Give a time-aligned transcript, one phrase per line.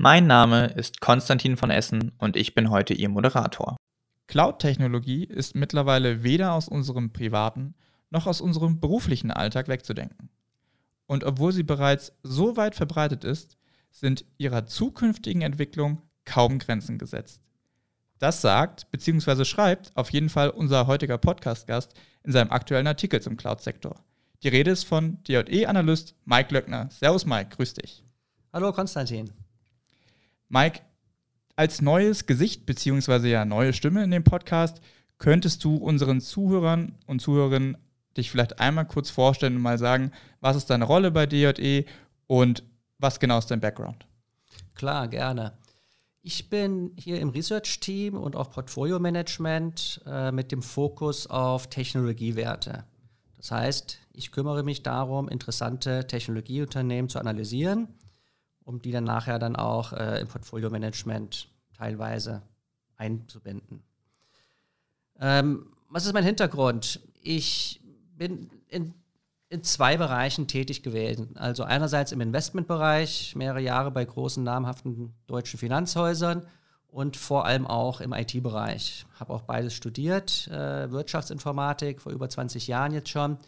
[0.00, 3.76] Mein Name ist Konstantin von Essen und ich bin heute Ihr Moderator.
[4.28, 7.74] Cloud-Technologie ist mittlerweile weder aus unserem privaten
[8.08, 10.30] noch aus unserem beruflichen Alltag wegzudenken.
[11.06, 13.56] Und obwohl sie bereits so weit verbreitet ist,
[13.90, 17.42] sind ihrer zukünftigen Entwicklung kaum Grenzen gesetzt.
[18.20, 19.44] Das sagt bzw.
[19.44, 23.96] schreibt auf jeden Fall unser heutiger Podcast-Gast in seinem aktuellen Artikel zum Cloud-Sektor.
[24.44, 26.88] Die Rede ist von DJE-Analyst Mike Löckner.
[26.92, 28.04] Servus Mike, grüß dich.
[28.52, 29.32] Hallo Konstantin.
[30.48, 30.80] Mike,
[31.56, 33.30] als neues Gesicht bzw.
[33.30, 34.80] ja neue Stimme in dem Podcast
[35.18, 37.76] könntest du unseren Zuhörern und Zuhörerinnen
[38.16, 41.84] dich vielleicht einmal kurz vorstellen und mal sagen, was ist deine Rolle bei DJE
[42.26, 42.62] und
[42.98, 44.06] was genau ist dein Background?
[44.74, 45.52] Klar, gerne.
[46.22, 52.84] Ich bin hier im Research-Team und auch Portfolio-Management äh, mit dem Fokus auf Technologiewerte.
[53.36, 57.88] Das heißt, ich kümmere mich darum, interessante Technologieunternehmen zu analysieren,
[58.68, 62.42] um die dann nachher dann auch äh, im Portfolio-Management teilweise
[62.96, 63.82] einzubinden.
[65.18, 67.00] Ähm, was ist mein Hintergrund?
[67.22, 67.80] Ich
[68.14, 68.92] bin in
[69.50, 71.34] in zwei Bereichen tätig gewesen.
[71.38, 76.46] Also einerseits im Investmentbereich, mehrere Jahre bei großen namhaften deutschen Finanzhäusern
[76.88, 79.06] und vor allem auch im IT-Bereich.
[79.18, 83.38] Habe auch beides studiert, äh, Wirtschaftsinformatik vor über 20 Jahren jetzt schon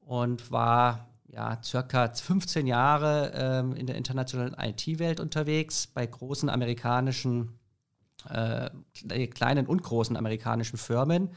[0.00, 7.58] und war ja circa 15 Jahre ähm, in der internationalen IT-Welt unterwegs bei großen amerikanischen,
[8.28, 8.70] äh,
[9.26, 11.30] kleinen und großen amerikanischen Firmen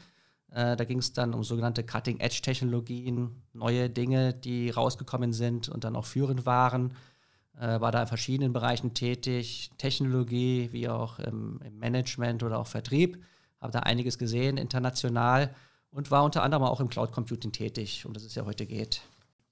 [0.50, 5.96] äh, da ging es dann um sogenannte Cutting-Edge-Technologien, neue Dinge, die rausgekommen sind und dann
[5.96, 6.94] auch führend waren.
[7.58, 12.66] Äh, war da in verschiedenen Bereichen tätig, Technologie wie auch im, im Management oder auch
[12.66, 13.22] Vertrieb.
[13.60, 15.54] Habe da einiges gesehen international
[15.90, 19.02] und war unter anderem auch im Cloud Computing tätig, um das es ja heute geht.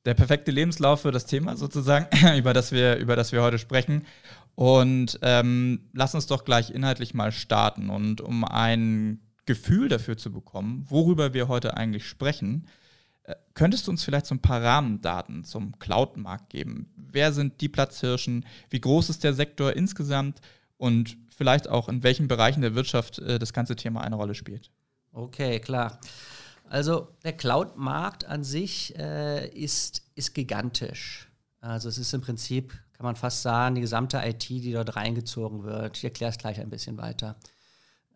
[0.06, 2.06] Der perfekte Lebenslauf für das Thema sozusagen,
[2.38, 4.06] über das wir, über das wir heute sprechen.
[4.54, 7.90] Und ähm, lass uns doch gleich inhaltlich mal starten.
[7.90, 12.68] Und um einen Gefühl dafür zu bekommen, worüber wir heute eigentlich sprechen,
[13.24, 16.88] äh, könntest du uns vielleicht so ein paar Rahmendaten zum Cloud-Markt geben?
[16.96, 18.46] Wer sind die Platzhirschen?
[18.70, 20.40] Wie groß ist der Sektor insgesamt?
[20.78, 24.70] Und vielleicht auch in welchen Bereichen der Wirtschaft äh, das ganze Thema eine Rolle spielt?
[25.12, 25.98] Okay, klar.
[26.68, 31.30] Also der Cloud-Markt an sich äh, ist, ist gigantisch.
[31.60, 35.64] Also es ist im Prinzip, kann man fast sagen, die gesamte IT, die dort reingezogen
[35.64, 35.96] wird.
[35.96, 37.36] Ich erkläre es gleich ein bisschen weiter.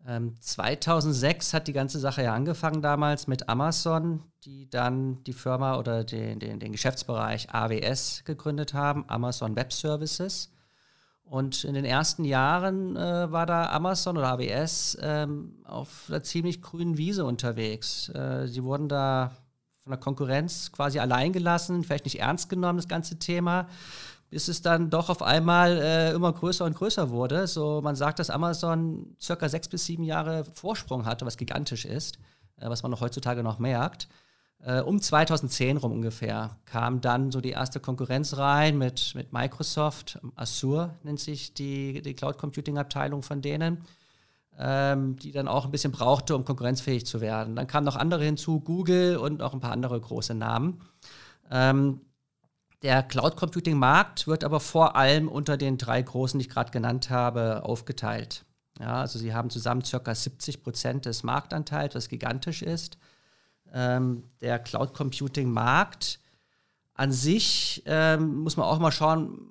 [0.03, 5.77] 2006 ähm, hat die ganze Sache ja angefangen damals mit Amazon, die dann die Firma
[5.77, 10.51] oder den, den, den Geschäftsbereich AWS gegründet haben, Amazon Web Services.
[11.23, 16.61] Und in den ersten Jahren äh, war da Amazon oder AWS ähm, auf einer ziemlich
[16.61, 18.09] grünen Wiese unterwegs.
[18.09, 19.31] Äh, sie wurden da
[19.83, 23.67] von der Konkurrenz quasi allein gelassen, vielleicht nicht ernst genommen, das ganze Thema
[24.31, 27.47] bis es dann doch auf einmal äh, immer größer und größer wurde.
[27.47, 32.17] So, man sagt, dass Amazon circa sechs bis sieben Jahre Vorsprung hatte, was gigantisch ist,
[32.57, 34.07] äh, was man noch heutzutage noch merkt.
[34.63, 40.19] Äh, um 2010 rum ungefähr kam dann so die erste Konkurrenz rein mit, mit Microsoft.
[40.35, 43.83] Azure nennt sich die, die Cloud Computing Abteilung von denen,
[44.59, 47.55] ähm, die dann auch ein bisschen brauchte, um konkurrenzfähig zu werden.
[47.55, 50.81] Dann kamen noch andere hinzu, Google und auch ein paar andere große Namen.
[51.49, 52.01] Ähm,
[52.83, 56.71] der Cloud Computing Markt wird aber vor allem unter den drei großen, die ich gerade
[56.71, 58.43] genannt habe, aufgeteilt.
[58.79, 60.15] Ja, also sie haben zusammen ca.
[60.15, 62.97] 70 Prozent des Marktanteils, was gigantisch ist.
[63.73, 66.19] Ähm, der Cloud Computing Markt
[66.93, 69.49] an sich ähm, muss man auch mal schauen,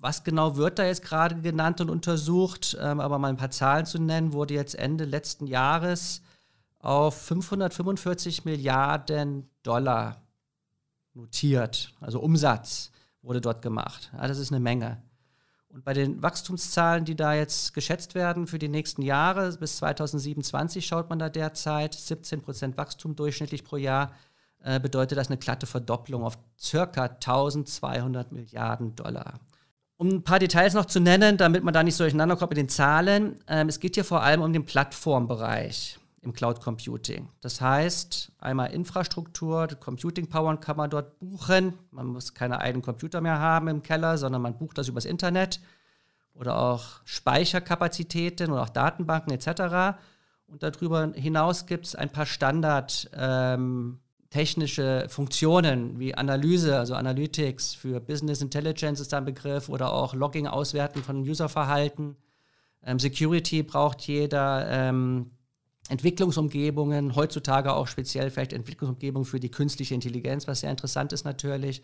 [0.00, 2.76] was genau wird da jetzt gerade genannt und untersucht.
[2.80, 6.22] Ähm, aber mal ein paar Zahlen zu nennen, wurde jetzt Ende letzten Jahres
[6.80, 10.22] auf 545 Milliarden Dollar
[11.14, 12.90] notiert, also Umsatz
[13.22, 14.10] wurde dort gemacht.
[14.12, 15.00] Ja, das ist eine Menge.
[15.72, 20.84] Und bei den Wachstumszahlen, die da jetzt geschätzt werden für die nächsten Jahre, bis 2027
[20.84, 24.12] schaut man da derzeit 17 Prozent Wachstum durchschnittlich pro Jahr,
[24.62, 29.40] äh, bedeutet das eine glatte Verdopplung auf circa 1200 Milliarden Dollar.
[29.96, 32.58] Um ein paar Details noch zu nennen, damit man da nicht so durcheinander kommt mit
[32.58, 37.28] den Zahlen, ähm, es geht hier vor allem um den Plattformbereich im Cloud Computing.
[37.40, 41.74] Das heißt, einmal Infrastruktur, Computing Power kann man dort buchen.
[41.90, 45.60] Man muss keine eigenen Computer mehr haben im Keller, sondern man bucht das übers Internet.
[46.34, 49.98] oder auch Speicherkapazitäten oder auch Datenbanken etc.
[50.46, 53.98] Und darüber hinaus gibt es ein paar Standard ähm,
[54.30, 60.46] technische Funktionen wie Analyse, also Analytics für Business Intelligence ist ein Begriff oder auch Logging,
[60.46, 62.16] Auswerten von Userverhalten.
[62.82, 64.66] Ähm, Security braucht jeder.
[64.68, 65.32] Ähm,
[65.92, 71.82] Entwicklungsumgebungen, heutzutage auch speziell vielleicht Entwicklungsumgebungen für die künstliche Intelligenz, was sehr interessant ist natürlich.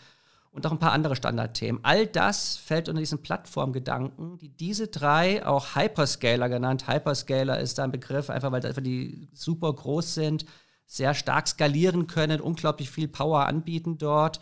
[0.51, 1.85] Und auch ein paar andere Standardthemen.
[1.85, 7.85] All das fällt unter diesen Plattformgedanken, die diese drei, auch Hyperscaler genannt, Hyperscaler ist da
[7.85, 10.47] ein Begriff, einfach weil die super groß sind,
[10.87, 14.41] sehr stark skalieren können, unglaublich viel Power anbieten dort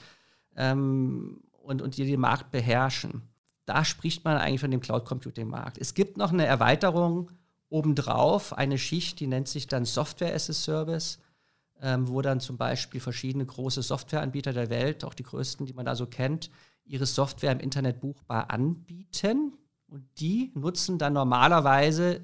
[0.57, 3.23] ähm, und, und die den Markt beherrschen.
[3.65, 5.77] Da spricht man eigentlich von dem Cloud Computing Markt.
[5.77, 7.33] Es gibt noch eine Erweiterung
[7.77, 11.19] obendrauf, eine Schicht, die nennt sich dann Software as a Service,
[11.81, 15.87] ähm, wo dann zum Beispiel verschiedene große Softwareanbieter der Welt, auch die größten, die man
[15.87, 16.51] da so kennt,
[16.85, 19.53] ihre Software im Internet buchbar anbieten.
[19.89, 22.21] Und die nutzen dann normalerweise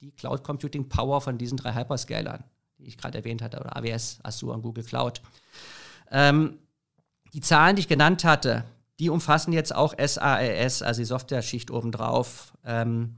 [0.00, 2.44] die Cloud Computing Power von diesen drei Hyperscalern
[2.78, 5.22] die ich gerade erwähnt hatte, oder AWS, Azure und Google Cloud.
[6.10, 6.58] Ähm,
[7.32, 8.64] die Zahlen, die ich genannt hatte,
[8.98, 12.54] die umfassen jetzt auch SaaS, also die Software-Schicht obendrauf.
[12.64, 13.16] Ähm,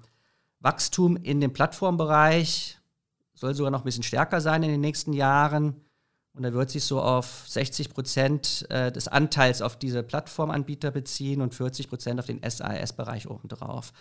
[0.60, 2.78] Wachstum in dem Plattformbereich
[3.34, 5.76] soll sogar noch ein bisschen stärker sein in den nächsten Jahren.
[6.34, 11.40] Und da wird sich so auf 60 Prozent äh, des Anteils auf diese Plattformanbieter beziehen
[11.40, 13.92] und 40 Prozent auf den SaaS-Bereich obendrauf.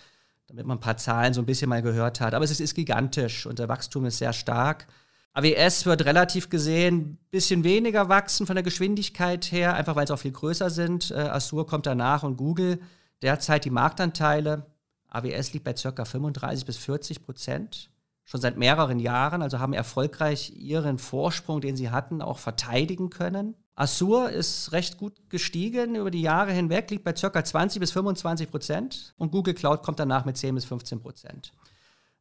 [0.47, 2.33] Damit man ein paar Zahlen so ein bisschen mal gehört hat.
[2.33, 4.87] Aber es ist gigantisch und der Wachstum ist sehr stark.
[5.33, 10.13] AWS wird relativ gesehen ein bisschen weniger wachsen von der Geschwindigkeit her, einfach weil sie
[10.13, 11.11] auch viel größer sind.
[11.11, 12.79] Äh, Azure kommt danach und Google.
[13.21, 14.65] Derzeit die Marktanteile.
[15.09, 16.05] AWS liegt bei ca.
[16.05, 17.89] 35 bis 40 Prozent.
[18.25, 23.55] Schon seit mehreren Jahren, also haben erfolgreich ihren Vorsprung, den sie hatten, auch verteidigen können.
[23.75, 27.43] Azure ist recht gut gestiegen über die Jahre hinweg, liegt bei ca.
[27.43, 31.53] 20 bis 25 Prozent und Google Cloud kommt danach mit 10 bis 15 Prozent.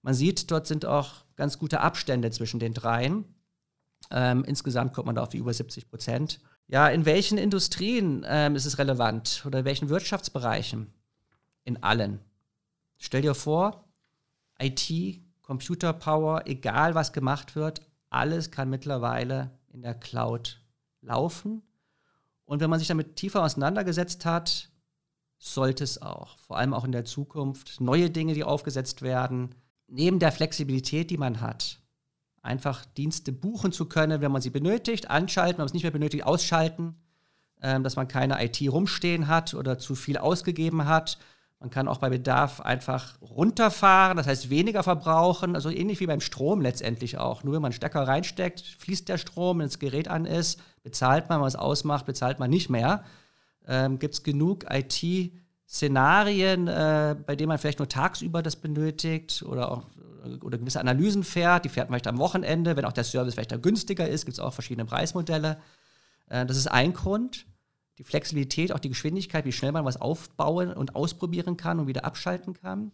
[0.03, 3.25] Man sieht, dort sind auch ganz gute Abstände zwischen den dreien.
[4.11, 6.39] Ähm, insgesamt kommt man da auf die über 70 Prozent.
[6.69, 10.93] Ja, in welchen Industrien ähm, ist es relevant oder in welchen Wirtschaftsbereichen?
[11.65, 12.21] In allen.
[12.98, 13.84] Stell dir vor,
[14.58, 20.60] IT, Computer Power, egal was gemacht wird, alles kann mittlerweile in der Cloud
[21.02, 21.62] laufen.
[22.44, 24.70] Und wenn man sich damit tiefer auseinandergesetzt hat,
[25.38, 29.54] sollte es auch, vor allem auch in der Zukunft, neue Dinge, die aufgesetzt werden,
[29.88, 31.81] neben der Flexibilität, die man hat,
[32.43, 35.93] einfach Dienste buchen zu können, wenn man sie benötigt, anschalten, wenn man es nicht mehr
[35.93, 36.96] benötigt, ausschalten,
[37.60, 41.19] ähm, dass man keine IT rumstehen hat oder zu viel ausgegeben hat.
[41.67, 46.21] Man kann auch bei Bedarf einfach runterfahren, das heißt weniger verbrauchen, also ähnlich wie beim
[46.21, 47.43] Strom letztendlich auch.
[47.43, 51.41] Nur wenn man Stecker reinsteckt, fließt der Strom, wenn das Gerät an ist, bezahlt man,
[51.41, 53.03] was ausmacht, bezahlt man nicht mehr.
[53.67, 55.33] Ähm, Gibt es genug IT-
[55.69, 59.83] Szenarien, äh, bei denen man vielleicht nur tagsüber das benötigt oder auch
[60.43, 61.65] oder gewisse Analysen fährt.
[61.65, 64.39] Die fährt man vielleicht am Wochenende, wenn auch der Service vielleicht dann günstiger ist, gibt
[64.39, 65.59] es auch verschiedene Preismodelle.
[66.29, 67.47] Äh, das ist ein Grund.
[67.98, 72.04] Die Flexibilität, auch die Geschwindigkeit, wie schnell man was aufbauen und ausprobieren kann und wieder
[72.04, 72.93] abschalten kann.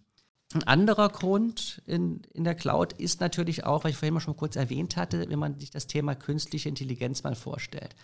[0.54, 4.36] Ein anderer Grund in, in der Cloud ist natürlich auch, was ich vorhin mal schon
[4.36, 7.96] kurz erwähnt hatte, wenn man sich das Thema künstliche Intelligenz mal vorstellt.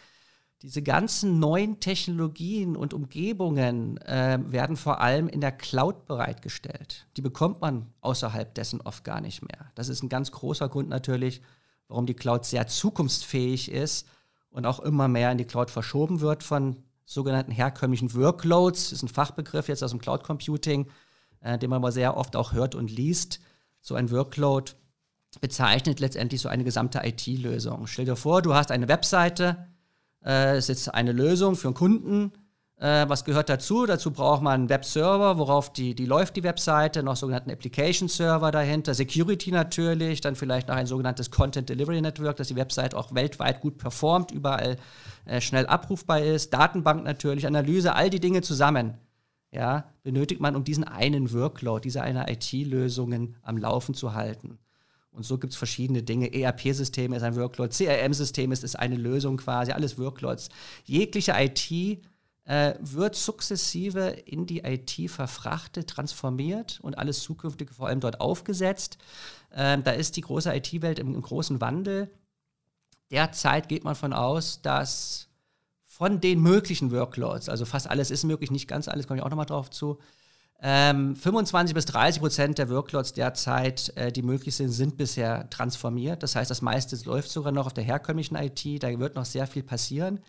[0.63, 7.07] Diese ganzen neuen Technologien und Umgebungen äh, werden vor allem in der Cloud bereitgestellt.
[7.17, 9.71] Die bekommt man außerhalb dessen oft gar nicht mehr.
[9.77, 11.43] Das ist ein ganz großer Grund natürlich,
[11.87, 14.09] warum die Cloud sehr zukunftsfähig ist
[14.51, 18.91] und auch immer mehr in die Cloud verschoben wird von sogenannten herkömmlichen Workloads.
[18.91, 20.89] Das ist ein Fachbegriff jetzt aus dem Cloud Computing,
[21.41, 23.41] äh, den man aber sehr oft auch hört und liest.
[23.81, 24.73] So ein Workload
[25.41, 27.87] bezeichnet letztendlich so eine gesamte IT-Lösung.
[27.87, 29.69] Stell dir vor, du hast eine Webseite,
[30.23, 32.33] äh, ist jetzt eine Lösung für einen Kunden.
[32.81, 33.87] Äh, was gehört dazu?
[33.87, 38.53] Dazu braucht man einen Webserver, worauf die, die läuft, die Webseite, noch sogenannten Application Server
[38.53, 43.13] dahinter, Security natürlich, dann vielleicht noch ein sogenanntes Content Delivery Network, dass die Website auch
[43.13, 44.77] weltweit gut performt, überall
[45.25, 48.95] äh, schnell abrufbar ist, Datenbank natürlich, Analyse, all die Dinge zusammen.
[49.51, 54.59] Ja, benötigt man, um diesen einen Workload, diese eine IT-Lösungen am Laufen zu halten.
[55.11, 56.33] Und so gibt es verschiedene Dinge.
[56.33, 60.49] ERP-System ist ein Workload, CRM-System ist, ist eine Lösung quasi, alles Workloads.
[60.85, 62.05] Jegliche IT
[62.49, 68.97] äh, wird sukzessive in die IT verfrachtet, transformiert und alles zukünftige vor allem dort aufgesetzt.
[69.55, 72.11] Ähm, da ist die große IT-Welt im, im großen Wandel.
[73.11, 75.29] Derzeit geht man von aus, dass
[75.85, 79.31] von den möglichen Workloads, also fast alles ist möglich, nicht ganz alles, komme ich auch
[79.31, 79.99] nochmal drauf zu,
[80.63, 86.23] ähm, 25 bis 30 Prozent der Workloads derzeit, äh, die möglich sind, sind bisher transformiert.
[86.23, 88.83] Das heißt, das meiste läuft sogar noch auf der herkömmlichen IT.
[88.83, 90.21] Da wird noch sehr viel passieren.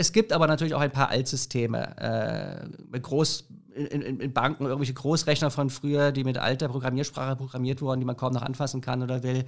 [0.00, 1.94] Es gibt aber natürlich auch ein paar Altsysteme.
[1.98, 8.00] Äh, Groß, in, in, Banken irgendwelche Großrechner von früher, die mit alter Programmiersprache programmiert wurden,
[8.00, 9.44] die man kaum noch anfassen kann oder will.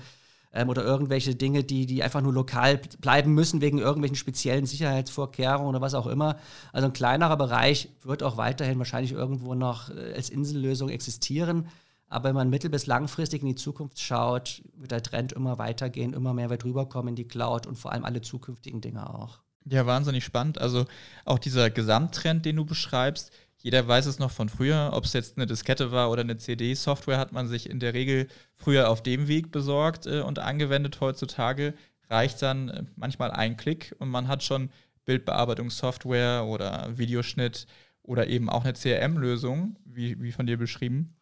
[0.52, 5.70] Ähm, oder irgendwelche Dinge, die, die einfach nur lokal bleiben müssen wegen irgendwelchen speziellen Sicherheitsvorkehrungen
[5.70, 6.36] oder was auch immer.
[6.70, 11.66] Also ein kleinerer Bereich wird auch weiterhin wahrscheinlich irgendwo noch äh, als Insellösung existieren.
[12.08, 16.12] Aber wenn man mittel- bis langfristig in die Zukunft schaut, wird der Trend immer weitergehen,
[16.12, 19.41] immer mehr wird rüberkommen in die Cloud und vor allem alle zukünftigen Dinge auch.
[19.64, 20.60] Ja, wahnsinnig spannend.
[20.60, 20.86] Also
[21.24, 25.36] auch dieser Gesamttrend, den du beschreibst, jeder weiß es noch von früher, ob es jetzt
[25.36, 28.26] eine Diskette war oder eine CD-Software, hat man sich in der Regel
[28.56, 31.00] früher auf dem Weg besorgt äh, und angewendet.
[31.00, 31.74] Heutzutage
[32.10, 34.70] reicht dann äh, manchmal ein Klick und man hat schon
[35.04, 37.66] Bildbearbeitungssoftware oder Videoschnitt
[38.02, 41.14] oder eben auch eine CRM-Lösung, wie, wie von dir beschrieben.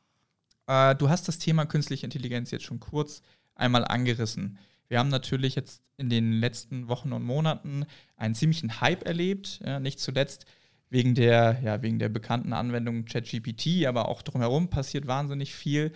[0.66, 3.20] Äh, du hast das Thema künstliche Intelligenz jetzt schon kurz
[3.54, 4.58] einmal angerissen.
[4.90, 9.78] Wir haben natürlich jetzt in den letzten Wochen und Monaten einen ziemlichen Hype erlebt, ja,
[9.78, 10.46] nicht zuletzt
[10.88, 15.92] wegen der, ja, wegen der bekannten Anwendung ChatGPT, aber auch drumherum passiert wahnsinnig viel.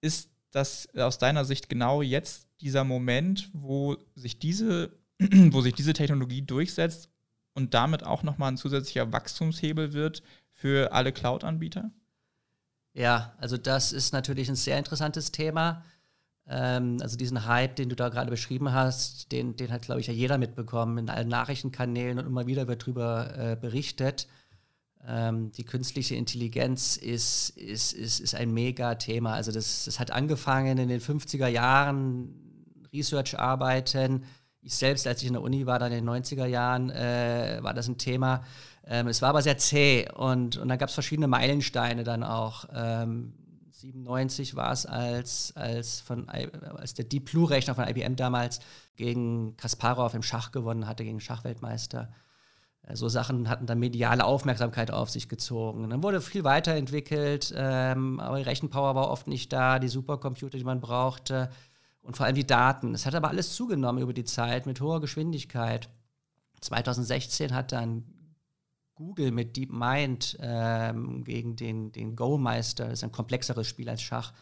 [0.00, 5.92] Ist das aus deiner Sicht genau jetzt dieser Moment, wo sich diese, wo sich diese
[5.92, 7.10] Technologie durchsetzt
[7.54, 10.22] und damit auch nochmal ein zusätzlicher Wachstumshebel wird
[10.52, 11.90] für alle Cloud-Anbieter?
[12.92, 15.84] Ja, also das ist natürlich ein sehr interessantes Thema.
[16.52, 20.08] Ähm, also diesen Hype, den du da gerade beschrieben hast, den, den hat, glaube ich,
[20.08, 24.26] ja jeder mitbekommen in allen Nachrichtenkanälen und immer wieder wird darüber äh, berichtet.
[25.06, 29.32] Ähm, die künstliche Intelligenz ist, ist, ist, ist ein Mega-Thema.
[29.32, 32.34] Also das, das hat angefangen in den 50er Jahren,
[32.92, 34.24] Research-Arbeiten.
[34.60, 37.74] Ich selbst, als ich in der Uni war, dann in den 90er Jahren, äh, war
[37.74, 38.42] das ein Thema.
[38.84, 42.64] Ähm, es war aber sehr zäh und, und da gab es verschiedene Meilensteine dann auch.
[42.74, 43.34] Ähm,
[43.80, 48.60] 97 war es, als, als, von, als der Deep Blue-Rechner von IBM damals
[48.96, 52.12] gegen Kasparov im Schach gewonnen hatte, gegen Schachweltmeister.
[52.82, 55.88] Äh, so Sachen hatten dann mediale Aufmerksamkeit auf sich gezogen.
[55.88, 60.64] Dann wurde viel weiterentwickelt, ähm, aber die Rechenpower war oft nicht da, die Supercomputer, die
[60.64, 61.50] man brauchte
[62.02, 62.94] und vor allem die Daten.
[62.94, 65.88] Es hat aber alles zugenommen über die Zeit mit hoher Geschwindigkeit.
[66.60, 68.04] 2016 hat dann
[69.00, 74.34] Google mit DeepMind ähm, gegen den, den Go-Meister, das ist ein komplexeres Spiel als Schach,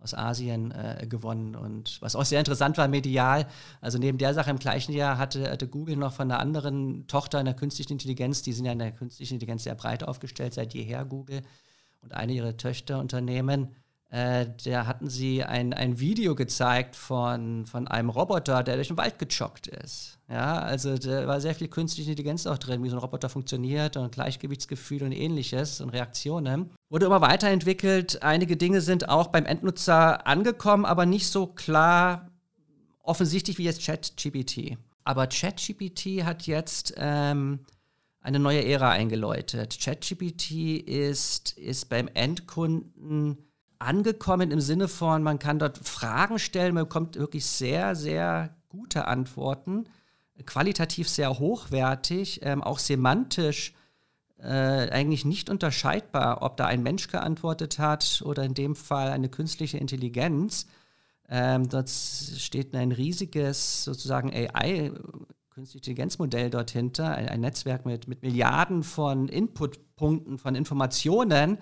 [0.00, 1.56] aus Asien äh, gewonnen.
[1.56, 3.46] Und was auch sehr interessant war, medial,
[3.80, 7.38] also neben der Sache im gleichen Jahr hatte, hatte, Google noch von einer anderen Tochter
[7.38, 10.74] in der künstlichen Intelligenz, die sind ja in der künstlichen Intelligenz sehr breit aufgestellt, seit
[10.74, 11.40] jeher Google
[12.02, 13.74] und eine ihrer Töchterunternehmen,
[14.12, 18.98] äh, da hatten sie ein, ein Video gezeigt von, von einem Roboter, der durch den
[18.98, 20.18] Wald gejoggt ist.
[20.28, 23.96] Ja, also da war sehr viel künstliche Intelligenz auch drin, wie so ein Roboter funktioniert
[23.96, 26.70] und Gleichgewichtsgefühl und ähnliches und Reaktionen.
[26.90, 28.22] Wurde immer weiterentwickelt.
[28.22, 32.30] Einige Dinge sind auch beim Endnutzer angekommen, aber nicht so klar
[33.02, 34.76] offensichtlich wie jetzt ChatGPT.
[35.04, 37.60] Aber ChatGPT hat jetzt ähm,
[38.20, 39.78] eine neue Ära eingeläutet.
[39.82, 40.50] ChatGPT
[40.86, 43.38] ist, ist beim Endkunden
[43.82, 49.06] angekommen im Sinne von, man kann dort Fragen stellen, man bekommt wirklich sehr, sehr gute
[49.06, 49.84] Antworten,
[50.46, 53.74] qualitativ sehr hochwertig, ähm, auch semantisch
[54.38, 59.28] äh, eigentlich nicht unterscheidbar, ob da ein Mensch geantwortet hat oder in dem Fall eine
[59.28, 60.66] künstliche Intelligenz.
[61.28, 64.90] Ähm, dort steht ein riesiges sozusagen AI,
[65.50, 71.58] künstliche Intelligenzmodell dort hinter, ein, ein Netzwerk mit, mit Milliarden von Inputpunkten, von Informationen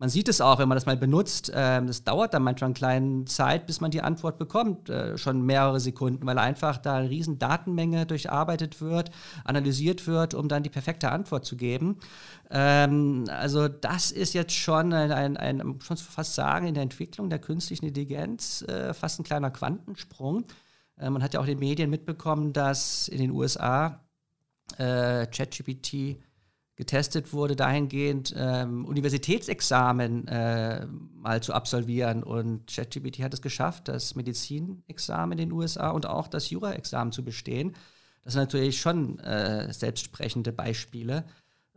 [0.00, 1.52] man sieht es auch, wenn man das mal benutzt.
[1.54, 5.42] Ähm, das dauert dann manchmal eine kleine Zeit, bis man die Antwort bekommt, äh, schon
[5.42, 9.10] mehrere Sekunden, weil einfach da eine riesen Datenmenge durcharbeitet wird,
[9.44, 11.98] analysiert wird, um dann die perfekte Antwort zu geben.
[12.50, 17.28] Ähm, also das ist jetzt schon ein, ein, ein, schon fast sagen, in der Entwicklung
[17.28, 20.46] der künstlichen Intelligenz äh, fast ein kleiner Quantensprung.
[20.96, 24.00] Äh, man hat ja auch in den Medien mitbekommen, dass in den USA
[24.78, 26.16] äh, ChatGPT
[26.80, 32.22] getestet wurde, dahingehend ähm, Universitätsexamen äh, mal zu absolvieren.
[32.22, 37.22] Und ChatGPT hat es geschafft, das Medizinexamen in den USA und auch das Jura-Examen zu
[37.22, 37.76] bestehen.
[38.24, 41.26] Das sind natürlich schon äh, selbstsprechende Beispiele.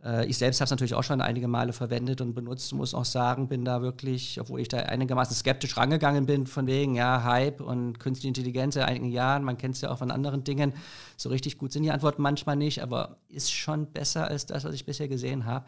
[0.04, 3.04] Äh, ich selbst habe es natürlich auch schon einige Male verwendet und benutzt, muss auch
[3.04, 7.60] sagen, bin da wirklich, obwohl ich da einigermaßen skeptisch rangegangen bin, von wegen, ja, Hype
[7.60, 10.74] und künstliche Intelligenz seit einigen Jahren, man kennt es ja auch von anderen Dingen.
[11.16, 14.74] So richtig gut sind die Antworten manchmal nicht, aber ist schon besser als das, was
[14.74, 15.64] ich bisher gesehen habe.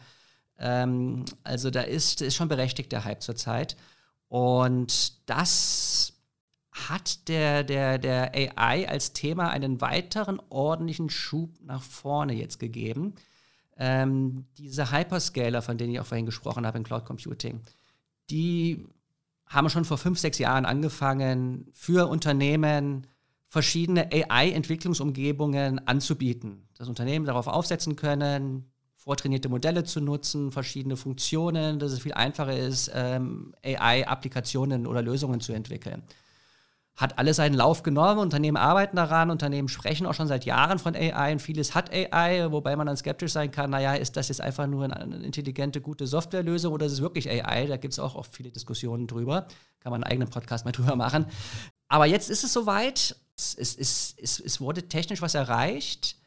[0.59, 3.75] Ähm, also da ist, ist schon berechtigt der Hype zurzeit.
[4.29, 6.13] Und das
[6.71, 13.15] hat der, der, der AI als Thema einen weiteren ordentlichen Schub nach vorne jetzt gegeben
[13.79, 17.61] ähm, diese Hyperscaler, von denen ich auch vorhin gesprochen habe in Cloud Computing,
[18.29, 18.87] die
[19.45, 23.07] haben schon vor fünf, sechs Jahren angefangen, für Unternehmen
[23.47, 26.67] verschiedene AI-Entwicklungsumgebungen anzubieten.
[26.77, 32.57] Das Unternehmen darauf aufsetzen können, vortrainierte Modelle zu nutzen, verschiedene Funktionen, dass es viel einfacher
[32.57, 36.03] ist, ähm, AI-Applikationen oder Lösungen zu entwickeln.
[36.97, 40.95] Hat alles seinen Lauf genommen, Unternehmen arbeiten daran, Unternehmen sprechen auch schon seit Jahren von
[40.95, 44.41] AI und vieles hat AI, wobei man dann skeptisch sein kann, naja, ist das jetzt
[44.41, 47.67] einfach nur eine intelligente, gute Softwarelösung oder ist es wirklich AI?
[47.67, 49.47] Da gibt es auch oft viele Diskussionen drüber,
[49.79, 51.27] kann man einen eigenen Podcast mal drüber machen.
[51.87, 56.17] Aber jetzt ist es soweit, es, es, es, es wurde technisch was erreicht,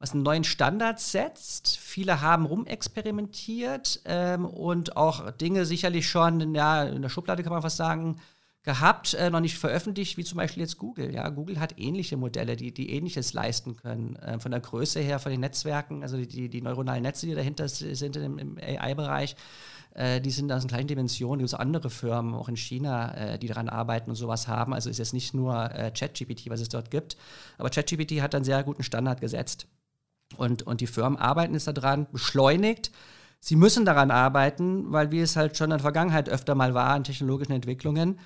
[0.00, 1.76] was einen neuen Standard setzt.
[1.76, 7.62] Viele haben rumexperimentiert ähm, und auch Dinge sicherlich schon ja, in der Schublade, kann man
[7.62, 8.16] fast sagen,
[8.62, 11.14] gehabt, äh, noch nicht veröffentlicht, wie zum Beispiel jetzt Google.
[11.14, 14.16] Ja, Google hat ähnliche Modelle, die, die ähnliches leisten können.
[14.16, 17.68] Äh, von der Größe her, von den Netzwerken, also die, die neuronalen Netze, die dahinter
[17.68, 19.34] sind im, im AI-Bereich,
[19.94, 21.40] äh, die sind aus einer kleinen Dimension.
[21.40, 24.74] Es gibt andere Firmen, auch in China, äh, die daran arbeiten und sowas haben.
[24.74, 27.16] Also ist jetzt nicht nur äh, ChatGPT, was es dort gibt.
[27.56, 29.68] Aber ChatGPT hat einen sehr guten Standard gesetzt.
[30.36, 32.92] Und, und die Firmen arbeiten jetzt daran, beschleunigt.
[33.40, 36.94] Sie müssen daran arbeiten, weil wie es halt schon in der Vergangenheit öfter mal war
[36.94, 38.18] in technologischen Entwicklungen,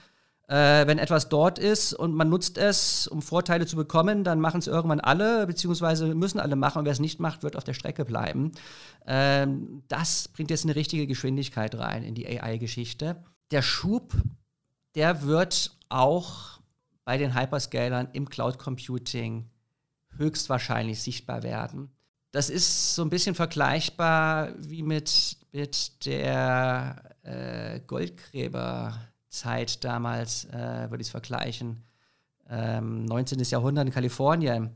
[0.47, 4.59] äh, wenn etwas dort ist und man nutzt es, um Vorteile zu bekommen, dann machen
[4.59, 6.81] es irgendwann alle, beziehungsweise müssen alle machen.
[6.81, 8.53] Und wer es nicht macht, wird auf der Strecke bleiben.
[9.07, 13.25] Ähm, das bringt jetzt eine richtige Geschwindigkeit rein in die AI-Geschichte.
[13.51, 14.13] Der Schub,
[14.95, 16.61] der wird auch
[17.05, 19.49] bei den Hyperscalern im Cloud Computing
[20.17, 21.91] höchstwahrscheinlich sichtbar werden.
[22.33, 30.91] Das ist so ein bisschen vergleichbar wie mit, mit der äh, Goldgräber- Zeit damals, äh,
[30.91, 31.85] würde ich es vergleichen,
[32.49, 33.39] ähm, 19.
[33.51, 34.71] Jahrhundert in Kalifornien.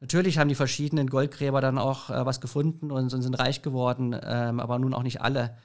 [0.00, 4.60] Natürlich haben die verschiedenen Goldgräber dann auch äh, was gefunden und, sind reich geworden, ähm,
[4.60, 5.56] aber nun auch nicht alle.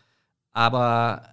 [0.51, 1.23] Aber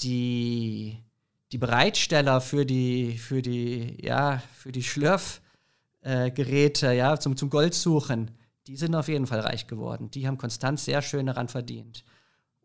[0.00, 1.04] die,
[1.52, 8.30] die Bereitsteller für die, für die, ja, für die Schlürfgeräte, äh, ja, zum, zum Goldsuchen,
[8.66, 10.10] die sind auf jeden Fall reich geworden.
[10.10, 12.04] Die haben konstant sehr schön daran verdient.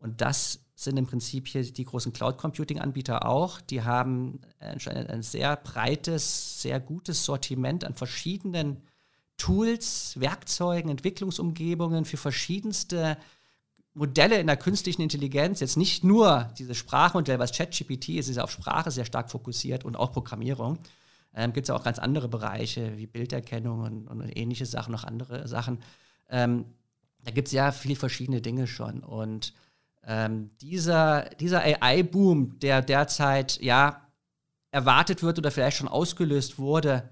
[0.04, 3.62] Und das sind im Prinzip hier die großen Cloud-Computing-Anbieter auch.
[3.62, 8.84] Die haben ein, ein sehr breites, sehr gutes Sortiment an verschiedenen
[9.38, 13.18] Tools, Werkzeugen, Entwicklungsumgebungen für verschiedenste
[13.94, 15.62] Modelle in der künstlichen Intelligenz.
[15.62, 19.96] Jetzt nicht nur dieses Sprachmodell, was ChatGPT ist, ist auf Sprache sehr stark fokussiert und
[19.96, 20.80] auch Programmierung.
[21.34, 25.48] Ähm, Gibt es auch ganz andere Bereiche wie Bilderkennung und, und ähnliche Sachen, noch andere
[25.48, 25.80] Sachen.
[26.30, 26.66] Ähm,
[27.24, 29.00] da gibt es ja viele verschiedene Dinge schon.
[29.00, 29.54] Und
[30.06, 34.02] ähm, dieser, dieser AI-Boom, der derzeit ja
[34.72, 37.10] erwartet wird oder vielleicht schon ausgelöst wurde,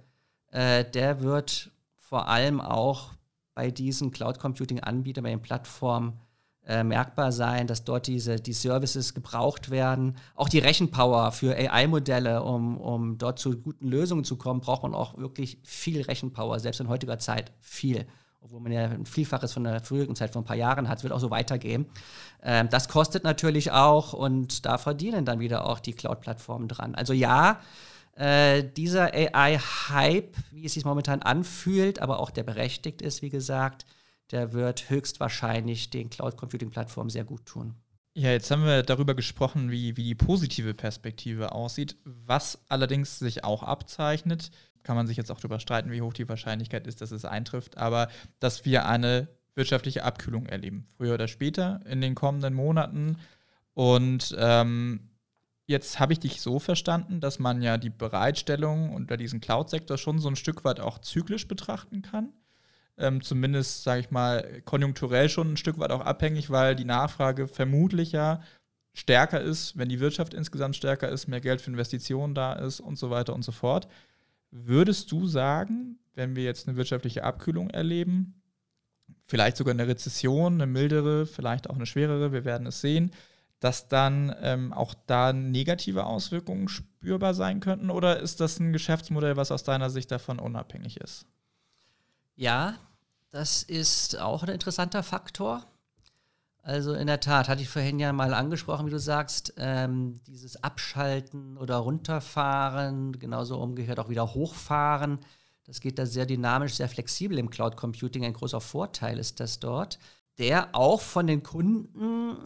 [0.51, 3.11] äh, der wird vor allem auch
[3.53, 6.19] bei diesen Cloud Computing-Anbietern, bei den Plattformen
[6.65, 10.17] äh, merkbar sein, dass dort diese die Services gebraucht werden.
[10.35, 14.93] Auch die Rechenpower für AI-Modelle, um, um dort zu guten Lösungen zu kommen, braucht man
[14.93, 18.05] auch wirklich viel Rechenpower, selbst in heutiger Zeit viel
[18.41, 21.03] obwohl man ja ein Vielfaches von der früheren Zeit von ein paar Jahren hat, es
[21.03, 21.85] wird auch so weitergehen.
[22.43, 26.95] Ähm, das kostet natürlich auch und da verdienen dann wieder auch die Cloud-Plattformen dran.
[26.95, 27.61] Also ja,
[28.15, 33.85] äh, dieser AI-Hype, wie es sich momentan anfühlt, aber auch der berechtigt ist, wie gesagt,
[34.31, 37.75] der wird höchstwahrscheinlich den Cloud-Computing-Plattformen sehr gut tun.
[38.13, 41.95] Ja, jetzt haben wir darüber gesprochen, wie, wie die positive Perspektive aussieht.
[42.03, 44.51] Was allerdings sich auch abzeichnet,
[44.83, 47.77] kann man sich jetzt auch darüber streiten, wie hoch die Wahrscheinlichkeit ist, dass es eintrifft,
[47.77, 48.07] aber
[48.39, 53.17] dass wir eine wirtschaftliche Abkühlung erleben, früher oder später in den kommenden Monaten.
[53.73, 55.09] Und ähm,
[55.67, 60.19] jetzt habe ich dich so verstanden, dass man ja die Bereitstellung unter diesem Cloud-Sektor schon
[60.19, 62.33] so ein Stück weit auch zyklisch betrachten kann.
[62.97, 67.47] Ähm, zumindest, sage ich mal, konjunkturell schon ein Stück weit auch abhängig, weil die Nachfrage
[67.47, 68.41] vermutlich ja
[68.93, 72.97] stärker ist, wenn die Wirtschaft insgesamt stärker ist, mehr Geld für Investitionen da ist und
[72.97, 73.87] so weiter und so fort.
[74.51, 78.41] Würdest du sagen, wenn wir jetzt eine wirtschaftliche Abkühlung erleben,
[79.25, 83.11] vielleicht sogar eine Rezession, eine mildere, vielleicht auch eine schwerere, wir werden es sehen,
[83.61, 87.89] dass dann ähm, auch da negative Auswirkungen spürbar sein könnten?
[87.89, 91.25] Oder ist das ein Geschäftsmodell, was aus deiner Sicht davon unabhängig ist?
[92.35, 92.75] Ja,
[93.29, 95.65] das ist auch ein interessanter Faktor.
[96.63, 100.63] Also in der Tat, hatte ich vorhin ja mal angesprochen, wie du sagst, ähm, dieses
[100.63, 105.19] Abschalten oder Runterfahren, genauso umgekehrt auch wieder hochfahren.
[105.65, 108.25] Das geht da sehr dynamisch, sehr flexibel im Cloud Computing.
[108.25, 109.97] Ein großer Vorteil ist das dort,
[110.37, 112.45] der auch von den Kunden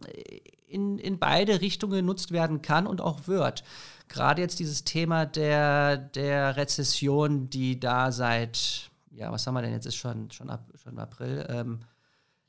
[0.67, 3.63] in, in beide Richtungen genutzt werden kann und auch wird.
[4.08, 9.73] Gerade jetzt dieses Thema der, der Rezession, die da seit, ja, was haben wir denn
[9.73, 11.80] jetzt, ist schon, schon, ab, schon April, ähm,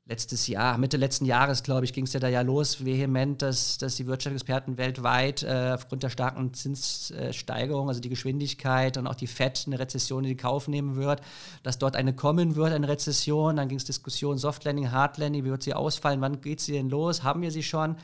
[0.08, 3.76] letztes Jahr, Mitte letzten Jahres, glaube ich, ging es ja da ja los, vehement, dass,
[3.76, 9.26] dass die Wirtschaftsexperten weltweit äh, aufgrund der starken Zinssteigerung, also die Geschwindigkeit und auch die
[9.26, 11.22] FED eine Rezession in die Kauf nehmen wird,
[11.64, 13.56] dass dort eine kommen wird, eine Rezession.
[13.56, 16.72] Dann ging es Diskussion Soft Landing, Hard Landing, wie wird sie ausfallen, wann geht sie
[16.72, 17.96] denn los, haben wir sie schon?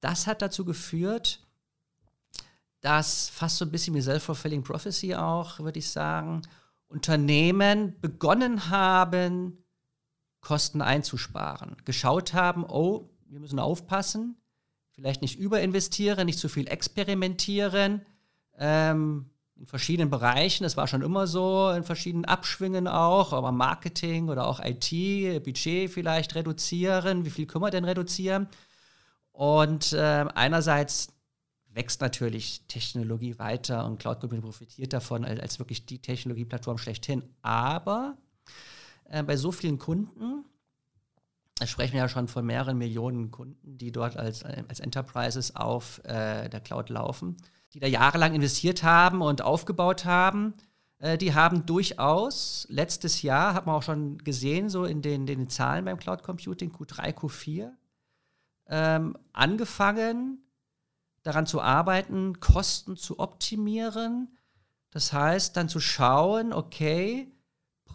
[0.00, 1.46] Das hat dazu geführt,
[2.80, 6.40] dass fast so ein bisschen wie Self-Fulfilling Prophecy auch, würde ich sagen,
[6.88, 9.59] Unternehmen begonnen haben,
[10.40, 11.76] Kosten einzusparen.
[11.84, 14.36] Geschaut haben, oh, wir müssen aufpassen,
[14.90, 18.02] vielleicht nicht überinvestieren, nicht zu viel experimentieren.
[18.58, 24.30] Ähm, in verschiedenen Bereichen, das war schon immer so, in verschiedenen Abschwingen auch, aber Marketing
[24.30, 27.26] oder auch IT, Budget vielleicht reduzieren.
[27.26, 28.48] Wie viel können wir denn reduzieren?
[29.32, 31.12] Und äh, einerseits
[31.72, 37.22] wächst natürlich Technologie weiter und Cloud Computing profitiert davon als, als wirklich die Technologieplattform schlechthin.
[37.42, 38.16] Aber
[39.10, 40.44] äh, bei so vielen Kunden,
[41.56, 45.56] da sprechen wir ja schon von mehreren Millionen Kunden, die dort als, äh, als Enterprises
[45.56, 47.36] auf äh, der Cloud laufen,
[47.74, 50.54] die da jahrelang investiert haben und aufgebaut haben.
[50.98, 55.50] Äh, die haben durchaus letztes Jahr, hat man auch schon gesehen, so in den, den
[55.50, 57.72] Zahlen beim Cloud Computing, Q3, Q4,
[58.68, 60.42] ähm, angefangen,
[61.22, 64.34] daran zu arbeiten, Kosten zu optimieren.
[64.92, 67.30] Das heißt, dann zu schauen, okay,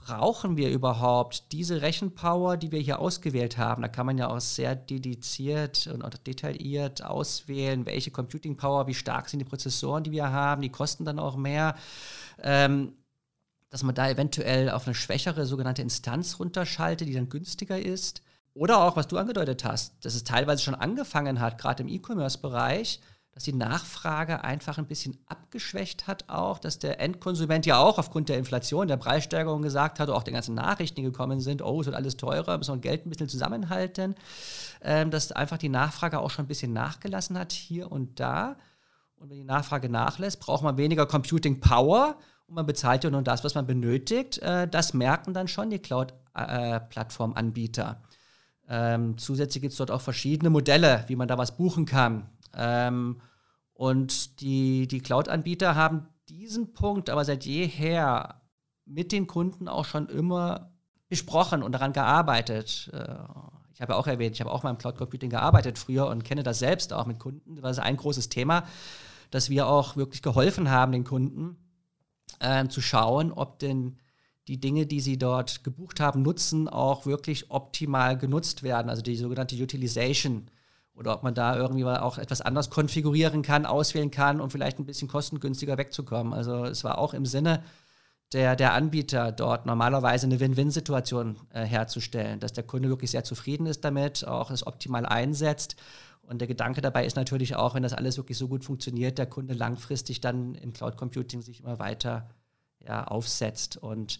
[0.05, 3.81] brauchen wir überhaupt diese Rechenpower, die wir hier ausgewählt haben?
[3.81, 9.29] Da kann man ja auch sehr dediziert und detailliert auswählen, welche Computing Power, wie stark
[9.29, 11.75] sind die Prozessoren, die wir haben, die kosten dann auch mehr.
[12.41, 12.93] Ähm,
[13.71, 18.21] dass man da eventuell auf eine schwächere sogenannte Instanz runterschaltet, die dann günstiger ist.
[18.53, 23.01] Oder auch, was du angedeutet hast, dass es teilweise schon angefangen hat, gerade im E-Commerce-Bereich,
[23.35, 28.29] dass die Nachfrage einfach ein bisschen abgeschwächt hat auch, dass der Endkonsument ja auch aufgrund
[28.29, 31.85] der Inflation, der Preissteigerung gesagt hat, auch den ganzen Nachrichten, die gekommen sind, oh, es
[31.85, 34.15] wird alles teurer, müssen wir Geld ein bisschen zusammenhalten,
[34.81, 38.55] ähm, dass einfach die Nachfrage auch schon ein bisschen nachgelassen hat hier und da.
[39.17, 42.15] Und wenn die Nachfrage nachlässt, braucht man weniger Computing Power
[42.47, 44.37] und man bezahlt ja nur das, was man benötigt.
[44.37, 48.01] Äh, das merken dann schon die Cloud-Plattform-Anbieter.
[48.01, 48.05] Äh,
[48.67, 52.29] ähm, zusätzlich gibt es dort auch verschiedene Modelle, wie man da was buchen kann.
[52.55, 53.21] Ähm,
[53.73, 58.41] und die, die Cloud-Anbieter haben diesen Punkt aber seit jeher
[58.85, 60.71] mit den Kunden auch schon immer
[61.09, 62.89] besprochen und daran gearbeitet.
[62.93, 63.15] Äh,
[63.73, 66.23] ich habe ja auch erwähnt, ich habe auch mal im Cloud Computing gearbeitet früher und
[66.23, 67.61] kenne das selbst auch mit Kunden.
[67.61, 68.63] Das ist ein großes Thema,
[69.31, 71.57] dass wir auch wirklich geholfen haben, den Kunden
[72.39, 73.97] äh, zu schauen, ob denn
[74.47, 78.89] die Dinge, die sie dort gebucht haben, nutzen, auch wirklich optimal genutzt werden.
[78.89, 80.49] Also die sogenannte Utilization
[80.95, 84.85] oder ob man da irgendwie auch etwas anders konfigurieren kann, auswählen kann, um vielleicht ein
[84.85, 86.33] bisschen kostengünstiger wegzukommen.
[86.33, 87.63] Also es war auch im Sinne
[88.33, 93.67] der, der Anbieter dort normalerweise eine Win-Win-Situation äh, herzustellen, dass der Kunde wirklich sehr zufrieden
[93.67, 95.75] ist damit, auch es optimal einsetzt.
[96.21, 99.27] Und der Gedanke dabei ist natürlich auch, wenn das alles wirklich so gut funktioniert, der
[99.27, 102.27] Kunde langfristig dann im Cloud Computing sich immer weiter
[102.79, 103.77] ja, aufsetzt.
[103.77, 104.19] Und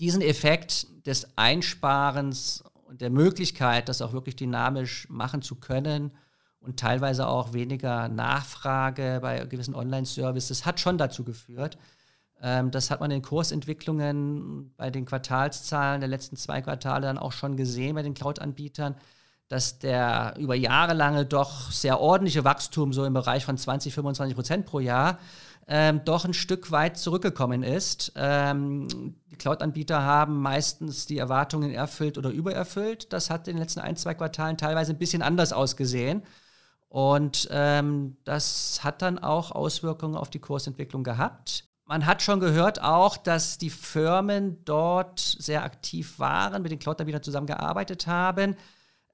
[0.00, 6.12] diesen Effekt des Einsparens und der Möglichkeit, das auch wirklich dynamisch machen zu können
[6.60, 11.76] und teilweise auch weniger Nachfrage bei gewissen Online-Services hat schon dazu geführt.
[12.40, 17.32] Ähm, das hat man in Kursentwicklungen bei den Quartalszahlen der letzten zwei Quartale dann auch
[17.32, 18.96] schon gesehen bei den Cloud-Anbietern,
[19.48, 24.34] dass der über Jahre lange doch sehr ordentliche Wachstum so im Bereich von 20, 25
[24.34, 25.18] Prozent pro Jahr
[25.66, 28.12] ähm, doch ein Stück weit zurückgekommen ist.
[28.16, 33.12] Ähm, die Cloud-Anbieter haben meistens die Erwartungen erfüllt oder übererfüllt.
[33.12, 36.22] Das hat in den letzten ein, zwei Quartalen teilweise ein bisschen anders ausgesehen.
[36.88, 41.64] Und ähm, das hat dann auch Auswirkungen auf die Kursentwicklung gehabt.
[41.86, 47.22] Man hat schon gehört auch, dass die Firmen dort sehr aktiv waren, mit den Cloud-Anbietern
[47.22, 48.56] zusammengearbeitet haben.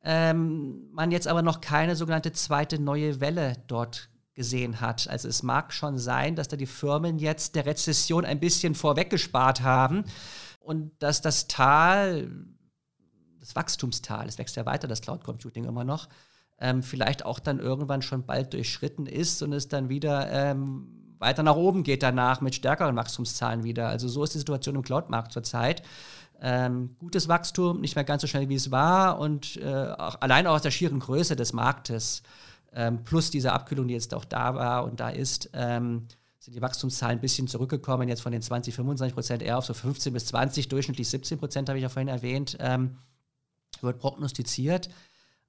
[0.02, 4.08] Ähm, man jetzt aber noch keine sogenannte zweite neue Welle dort
[4.40, 5.06] gesehen hat.
[5.06, 9.60] Also es mag schon sein, dass da die Firmen jetzt der Rezession ein bisschen vorweggespart
[9.60, 10.04] haben
[10.60, 12.30] und dass das Tal,
[13.38, 16.08] das Wachstumstal, es wächst ja weiter, das Cloud Computing immer noch,
[16.58, 21.42] ähm, vielleicht auch dann irgendwann schon bald durchschritten ist und es dann wieder ähm, weiter
[21.42, 23.88] nach oben geht danach mit stärkeren Wachstumszahlen wieder.
[23.88, 25.82] Also so ist die Situation im Cloud-Markt zurzeit.
[26.40, 30.46] Ähm, gutes Wachstum, nicht mehr ganz so schnell wie es war und äh, auch, allein
[30.46, 32.22] auch aus der schieren Größe des Marktes
[32.74, 36.06] ähm, plus diese Abkühlung, die jetzt auch da war und da ist, ähm,
[36.38, 39.74] sind die Wachstumszahlen ein bisschen zurückgekommen, jetzt von den 20, 25 Prozent eher auf so
[39.74, 42.98] 15 bis 20, durchschnittlich 17 Prozent, habe ich ja vorhin erwähnt, ähm,
[43.80, 44.88] wird prognostiziert.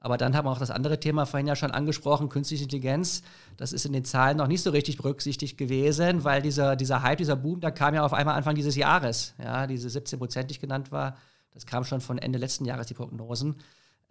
[0.04, 3.22] Aber dann haben wir auch das andere Thema vorhin ja schon angesprochen, künstliche Intelligenz.
[3.58, 7.20] Das ist in den Zahlen noch nicht so richtig berücksichtigt gewesen, weil dieser, dieser Hype,
[7.20, 9.36] dieser Boom, da kam ja auf einmal Anfang dieses Jahres.
[9.38, 11.18] Ja, diese 17 Prozent, die genannt war,
[11.52, 13.58] das kam schon von Ende letzten Jahres, die Prognosen.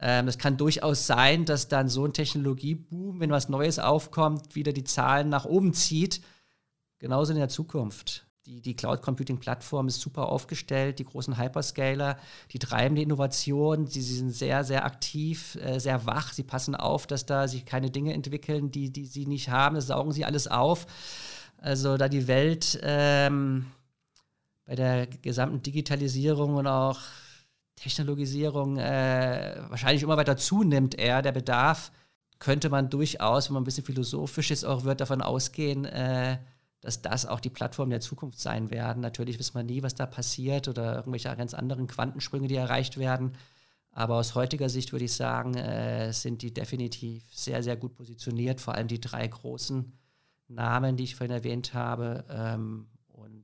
[0.01, 4.73] Ähm, das kann durchaus sein, dass dann so ein Technologieboom, wenn was Neues aufkommt, wieder
[4.73, 6.23] die Zahlen nach oben zieht.
[6.99, 8.27] Genauso in der Zukunft.
[8.47, 12.19] Die, die Cloud Computing Plattform ist super aufgestellt, die großen Hyperscaler,
[12.53, 16.75] die treiben die Innovation, sie, sie sind sehr, sehr aktiv, äh, sehr wach, sie passen
[16.75, 20.25] auf, dass da sich keine Dinge entwickeln, die, die sie nicht haben, das saugen sie
[20.25, 20.87] alles auf.
[21.59, 23.67] Also da die Welt ähm,
[24.65, 26.99] bei der gesamten Digitalisierung und auch
[27.81, 31.93] Technologisierung äh, wahrscheinlich immer weiter zunimmt, eher der Bedarf,
[32.39, 36.39] könnte man durchaus, wenn man ein bisschen philosophisch ist, auch wird davon ausgehen, äh,
[36.83, 39.01] dass das auch die Plattform der Zukunft sein werden.
[39.01, 43.33] Natürlich wissen wir nie, was da passiert oder irgendwelche ganz anderen Quantensprünge, die erreicht werden.
[43.93, 48.61] Aber aus heutiger Sicht würde ich sagen, äh, sind die definitiv sehr, sehr gut positioniert.
[48.61, 49.93] Vor allem die drei großen
[50.49, 52.25] Namen, die ich vorhin erwähnt habe.
[52.31, 52.87] Ähm,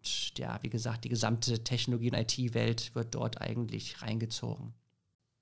[0.06, 4.72] und ja, wie gesagt, die gesamte Technologie- und IT-Welt wird dort eigentlich reingezogen.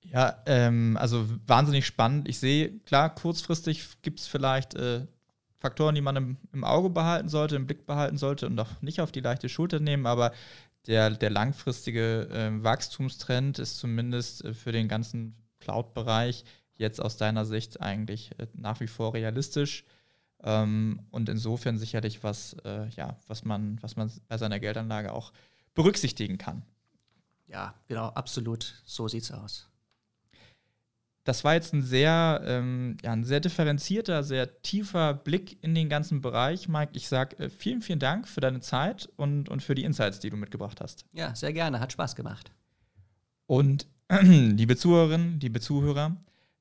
[0.01, 2.27] Ja, ähm, also wahnsinnig spannend.
[2.27, 5.05] Ich sehe, klar, kurzfristig gibt es vielleicht äh,
[5.57, 9.01] Faktoren, die man im, im, Auge behalten sollte, im Blick behalten sollte und auch nicht
[9.01, 10.31] auf die leichte Schulter nehmen, aber
[10.85, 16.43] der, der langfristige äh, Wachstumstrend ist zumindest äh, für den ganzen Cloud-Bereich
[16.75, 19.85] jetzt aus deiner Sicht eigentlich äh, nach wie vor realistisch.
[20.45, 25.33] Ähm, und insofern sicherlich was, äh, ja, was man, was man bei seiner Geldanlage auch
[25.73, 26.61] berücksichtigen kann.
[27.47, 28.81] Ja, genau, absolut.
[28.85, 29.67] So sieht's aus.
[31.23, 35.89] Das war jetzt ein sehr, ähm, ja, ein sehr differenzierter, sehr tiefer Blick in den
[35.89, 36.69] ganzen Bereich.
[36.69, 40.19] Mike, ich sage äh, vielen, vielen Dank für deine Zeit und, und für die Insights,
[40.19, 41.05] die du mitgebracht hast.
[41.13, 41.79] Ja, sehr gerne.
[41.79, 42.51] Hat Spaß gemacht.
[43.47, 43.87] Und
[44.21, 46.15] liebe Zuhörerinnen, liebe Zuhörer,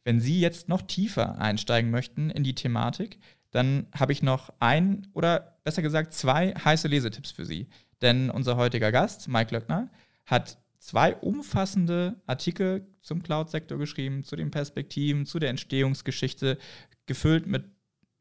[0.05, 3.18] wenn Sie jetzt noch tiefer einsteigen möchten in die Thematik,
[3.55, 7.69] dann habe ich noch ein oder besser gesagt zwei heiße Lesetipps für Sie.
[8.03, 9.90] Denn unser heutiger Gast, Mike Löckner,
[10.27, 16.59] hat zwei umfassende Artikel zum Cloud-Sektor geschrieben, zu den Perspektiven, zu der Entstehungsgeschichte,
[17.07, 17.64] gefüllt mit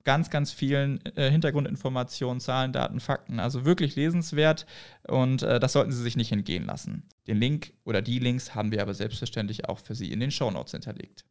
[0.03, 3.39] ganz, ganz vielen äh, Hintergrundinformationen, Zahlen, Daten, Fakten.
[3.39, 4.67] Also wirklich lesenswert
[5.07, 7.09] und äh, das sollten Sie sich nicht entgehen lassen.
[7.25, 10.51] Den Link oder die Links haben wir aber selbstverständlich auch für Sie in den Show
[10.51, 11.25] Notes hinterlegt.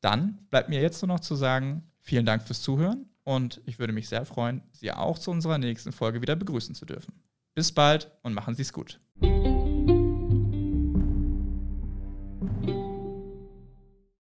[0.00, 3.92] Dann bleibt mir jetzt nur noch zu sagen, vielen Dank fürs Zuhören und ich würde
[3.92, 7.22] mich sehr freuen, Sie auch zu unserer nächsten Folge wieder begrüßen zu dürfen.
[7.54, 9.00] Bis bald und machen Sie es gut.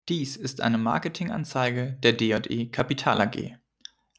[0.08, 3.58] Dies ist eine Marketinganzeige der D&E Kapital AG.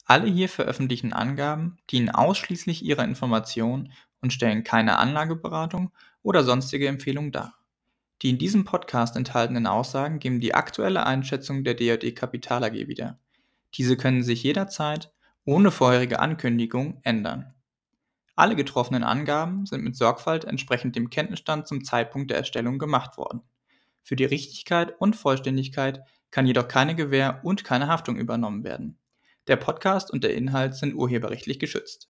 [0.05, 7.31] Alle hier veröffentlichten Angaben dienen ausschließlich ihrer Information und stellen keine Anlageberatung oder sonstige Empfehlung
[7.31, 7.55] dar.
[8.21, 13.17] Die in diesem Podcast enthaltenen Aussagen geben die aktuelle Einschätzung der D&E Kapital AG wieder.
[13.75, 15.11] Diese können sich jederzeit
[15.45, 17.53] ohne vorherige Ankündigung ändern.
[18.35, 23.41] Alle getroffenen Angaben sind mit Sorgfalt entsprechend dem Kenntnisstand zum Zeitpunkt der Erstellung gemacht worden.
[24.01, 26.01] Für die Richtigkeit und Vollständigkeit
[26.31, 28.97] kann jedoch keine Gewähr und keine Haftung übernommen werden.
[29.47, 32.07] Der Podcast und der Inhalt sind urheberrechtlich geschützt